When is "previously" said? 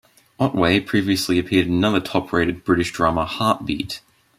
0.79-1.37